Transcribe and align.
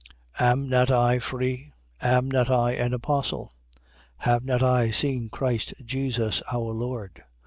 9:1. 0.39 0.51
Am 0.51 0.63
I 0.63 0.67
not 0.67 0.89
I 0.89 1.19
free? 1.19 1.73
Am 2.01 2.31
not 2.31 2.49
I 2.49 2.71
an 2.71 2.91
apostle? 2.91 3.53
Have 4.17 4.43
not 4.43 4.63
I 4.63 4.89
seen 4.89 5.29
Christ 5.29 5.75
Jesus 5.85 6.41
our 6.51 6.73
Lord? 6.73 7.23